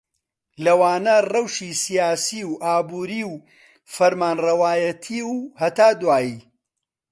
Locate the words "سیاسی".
1.83-2.41